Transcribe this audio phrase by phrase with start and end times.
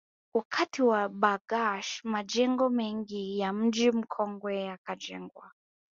[0.33, 5.51] Wakati wa Bargash majengo mengi ya Mji Mkongwe yakajengwa